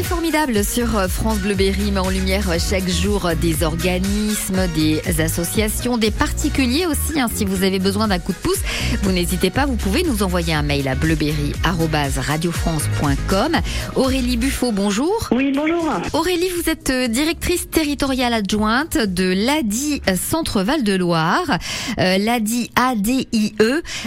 [0.00, 3.62] journée formidable sur euh, France Bleu Berry met en lumière euh, chaque jour euh, des
[3.64, 7.20] organismes, des associations, des particuliers aussi.
[7.20, 7.28] Hein.
[7.32, 8.62] Si vous avez besoin d'un coup de pouce,
[9.02, 13.56] vous n'hésitez pas, vous pouvez nous envoyer un mail à bleuberry.radiofrance.com.
[13.96, 15.28] Aurélie Buffo, bonjour.
[15.32, 15.84] Oui, bonjour.
[16.12, 21.58] Aurélie, vous êtes directrice territoriale adjointe de l'ADI Centre Val de Loire.
[21.98, 23.54] Euh, L'ADI ADIE,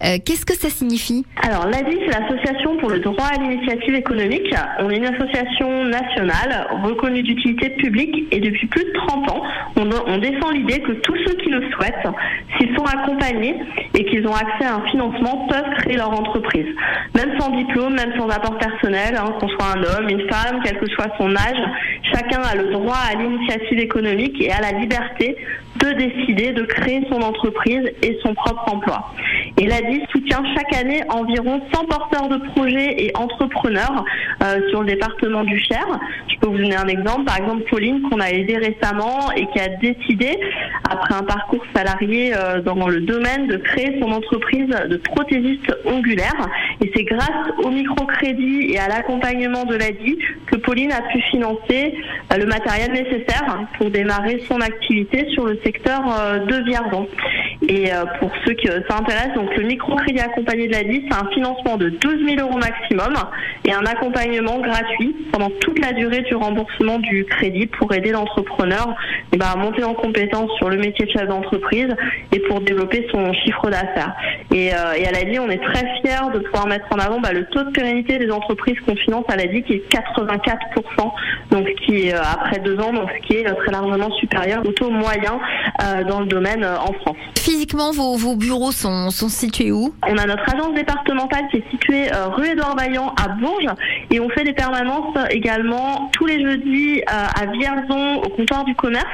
[0.00, 1.24] qu'est-ce que ça signifie?
[1.42, 4.54] Alors, l'ADI, c'est l'Association pour le droit à l'initiative économique.
[4.80, 9.42] On est une association nationale reconnue d'utilité publique et depuis plus de 30 ans,
[9.76, 12.06] on, défend l'idée que tous ceux qui le souhaitent,
[12.56, 13.54] s'ils sont accompagnés
[13.94, 16.66] et qu'ils ont accès à un financement, peuvent créer leur entreprise.
[17.14, 20.78] Même sans diplôme, même sans apport personnel, hein, qu'on soit un homme, une femme, quel
[20.78, 21.62] que soit son âge,
[22.02, 25.36] chacun a le droit à l'initiative économique et à la liberté
[25.78, 29.12] de décider de créer son entreprise et son propre emploi.
[29.56, 34.04] Et l'ADI soutient chaque année environ 100 porteurs de projets et entrepreneurs
[34.42, 35.84] euh, sur le département du Cher.
[36.28, 37.24] Je peux vous donner un exemple.
[37.24, 40.38] Par exemple, Pauline, qu'on a aidé récemment et qui a décidé,
[40.88, 46.48] après un parcours salarié euh, dans le domaine, de créer son entreprise de prothésiste ongulaire.
[46.82, 51.94] Et c'est grâce au microcrédit et à l'accompagnement de l'ADI que Pauline a pu financer
[52.32, 57.06] euh, le matériel nécessaire pour démarrer son activité sur le secteur euh, de Vierzon.
[57.68, 61.76] Et euh, pour ceux qui s'intéressent, donc le microcrédit accompagné de l'ADI, c'est un financement
[61.76, 63.14] de 12 000 euros maximum
[63.64, 68.94] et un accompagnement gratuit pendant toute la durée du remboursement du crédit pour aider l'entrepreneur
[69.32, 71.88] eh ben, à monter en compétence sur le métier de chef d'entreprise
[72.32, 74.14] et pour développer son chiffre d'affaires.
[74.54, 77.44] Et, euh, à l'ADI, on est très fiers de pouvoir mettre en avant bah, le
[77.46, 81.12] taux de pérennité des entreprises qu'on finance à l'ADI qui est 84%,
[81.50, 84.62] donc qui est euh, après deux ans, donc ce qui est euh, très largement supérieur
[84.66, 85.57] au taux moyen euh,
[86.08, 87.16] dans le domaine euh, en France.
[87.38, 89.94] Physiquement, vos, vos bureaux sont, sont situés où?
[90.06, 93.74] On a notre agence départementale qui est située euh, rue Édouard Vaillant à Bourges
[94.10, 98.74] et on fait des permanences également tous les jeudis euh, à Vierzon au comptoir du
[98.74, 99.06] commerce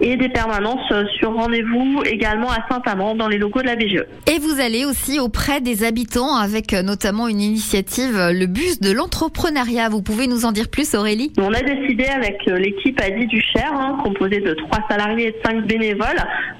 [0.00, 4.04] et des permanences euh, sur rendez-vous également à Saint-Amand dans les locaux de la BGE.
[4.26, 8.80] Et vous allez aussi auprès des habitants avec euh, notamment une initiative, euh, le bus
[8.80, 9.88] de l'entrepreneuriat.
[9.88, 11.32] Vous pouvez nous en dire plus, Aurélie?
[11.38, 15.30] On a décidé avec euh, l'équipe Adi du Cher, hein, composée de trois salariés et
[15.32, 15.81] de cinq bénévoles,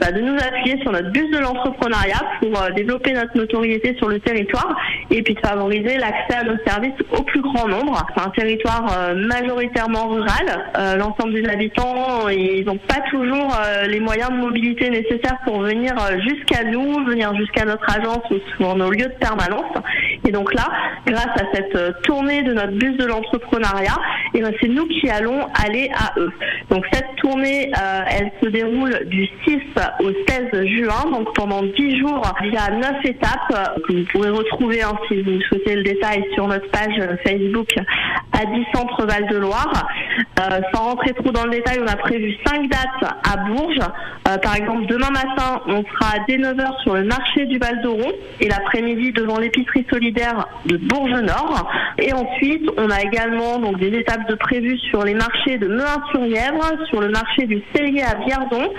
[0.03, 4.09] bah, de nous appuyer sur notre bus de l'entrepreneuriat pour euh, développer notre notoriété sur
[4.09, 4.77] le territoire
[5.11, 8.05] et puis de favoriser l'accès à nos services au plus grand nombre.
[8.15, 10.73] C'est un territoire euh, majoritairement rural.
[10.77, 13.53] Euh, L'ensemble des habitants, ils n'ont pas toujours
[13.89, 15.93] les moyens de mobilité nécessaires pour venir
[16.29, 19.73] jusqu'à nous, venir jusqu'à notre agence ou sur nos lieux de permanence.
[20.27, 20.69] Et donc là,
[21.07, 23.97] grâce à cette tournée de notre bus de l'entrepreneuriat,
[24.35, 26.33] et ben c'est nous qui allons aller à eux.
[26.71, 27.71] Donc cette tournée,
[28.11, 29.61] elle se déroule du 6
[30.01, 34.31] au 16 juin, donc pendant 10 jours, il y a 9 étapes que vous pourrez
[34.31, 37.69] retrouver hein, si vous souhaitez le détail sur notre page Facebook
[38.33, 39.87] à 10 Centre Val de Loire.
[40.41, 43.79] Euh, sans rentrer trop dans le détail, on a prévu 5 dates à Bourges.
[44.29, 48.13] Euh, par exemple, demain matin, on sera dès 9h sur le marché du Val d'Oron
[48.41, 51.71] et l'après-midi devant l'épicerie solidaire de Bourges Nord.
[51.99, 56.87] Et ensuite, on a également donc des étapes de prévues sur les marchés de Mehun-sur-Yèvre,
[56.89, 58.73] sur le marché du Cellier à Vierzon,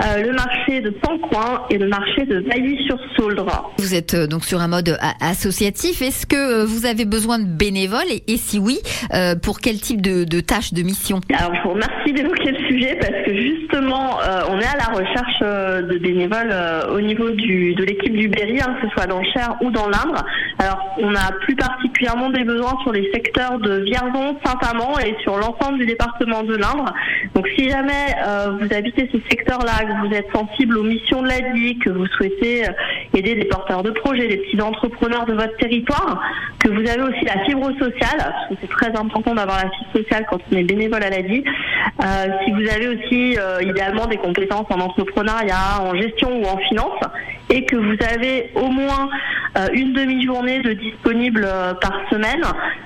[0.00, 3.72] euh, le marché de Sancoin et le marché de Bailly-sur-Sauldre.
[3.78, 6.02] Vous êtes euh, donc sur un mode a- associatif.
[6.02, 8.08] Est-ce que euh, vous avez besoin de bénévoles?
[8.10, 8.78] Et, et si oui,
[9.14, 12.66] euh, pour quel type de, de tâches, de missions Alors, je vous remercie d'évoquer le
[12.68, 17.00] sujet parce que justement, euh, on est à la recherche euh, de bénévoles euh, au
[17.00, 19.88] niveau du, de l'équipe du Berry, hein, que ce soit dans le Cher ou dans
[19.88, 20.24] l'Indre.
[20.58, 25.36] Alors, on a plus particulièrement des besoins sur les secteurs de Vierzon, Saint-Amand et sur
[25.38, 26.92] l'ensemble du département de l'Indre.
[27.34, 31.28] Donc, si jamais euh, vous habitez ces secteurs-là, que vous êtes sensible aux missions de
[31.28, 32.72] l'ADI, que vous souhaitez euh,
[33.14, 36.22] aider des porteurs de projets, des petits entrepreneurs de votre territoire,
[36.58, 39.92] que vous avez aussi la fibre sociale, parce que c'est très important d'avoir la fibre
[39.96, 41.42] sociale quand on est bénévole à l'ADI.
[42.02, 46.58] Euh, si vous avez aussi euh, idéalement des compétences en entrepreneuriat, en gestion ou en
[46.58, 47.00] finance,
[47.50, 49.08] et que vous avez au moins
[49.72, 52.42] une demi-journée de disponible euh, par semaine,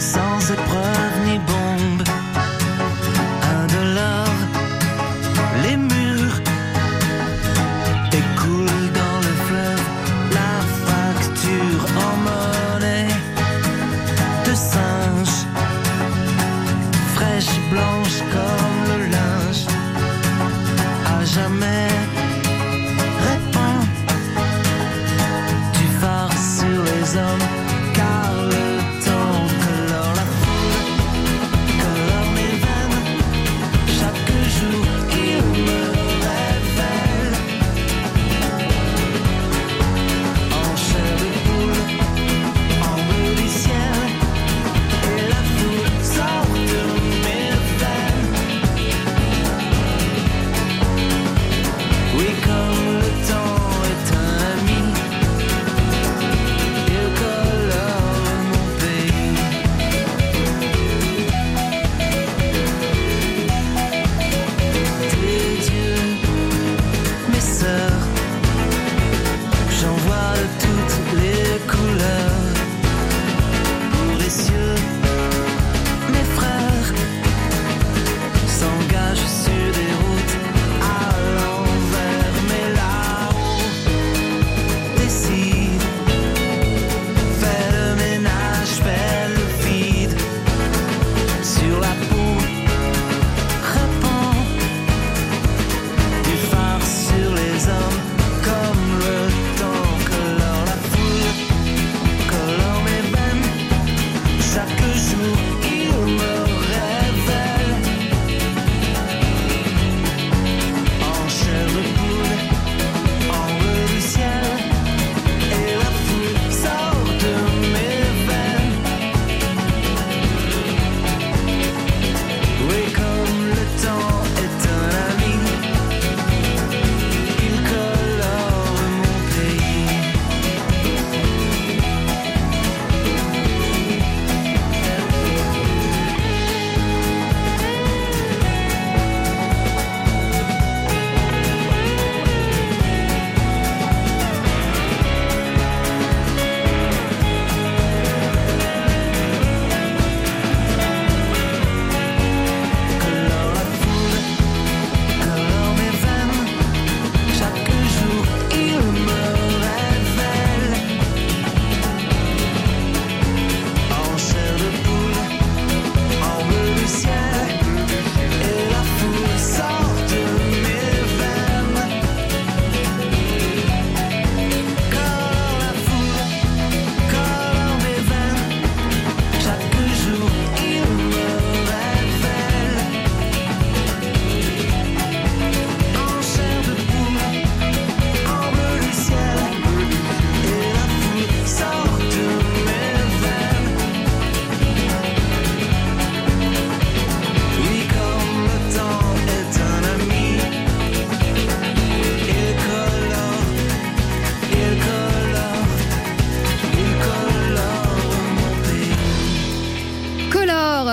[0.00, 0.40] sans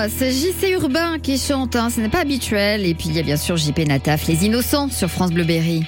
[0.10, 2.86] c'est JC Urbain qui chante, hein, ce n'est pas habituel.
[2.86, 5.84] Et puis il y a bien sûr JP Nataf, Les Innocents sur France Bleu Berry.